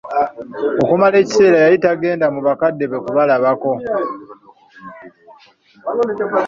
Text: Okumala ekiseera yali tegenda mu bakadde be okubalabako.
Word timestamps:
Okumala 0.83 1.15
ekiseera 1.23 1.57
yali 1.65 1.77
tegenda 1.85 2.25
mu 2.33 2.39
bakadde 2.47 2.83
be 2.87 2.95
okubalabako. 2.99 3.71